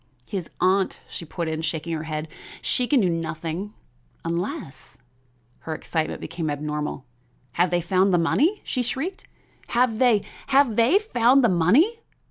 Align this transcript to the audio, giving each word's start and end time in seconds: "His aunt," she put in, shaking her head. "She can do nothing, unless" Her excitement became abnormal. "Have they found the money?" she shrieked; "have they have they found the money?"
"His 0.25 0.49
aunt," 0.59 0.99
she 1.07 1.25
put 1.25 1.47
in, 1.47 1.61
shaking 1.61 1.93
her 1.93 2.05
head. 2.05 2.27
"She 2.59 2.87
can 2.87 3.01
do 3.01 3.07
nothing, 3.07 3.75
unless" 4.25 4.97
Her 5.59 5.75
excitement 5.75 6.21
became 6.21 6.49
abnormal. 6.49 7.05
"Have 7.51 7.69
they 7.69 7.81
found 7.81 8.11
the 8.11 8.17
money?" 8.17 8.61
she 8.63 8.81
shrieked; 8.81 9.25
"have 9.67 9.99
they 9.99 10.23
have 10.47 10.75
they 10.75 10.97
found 10.97 11.43
the 11.43 11.49
money?" 11.49 11.99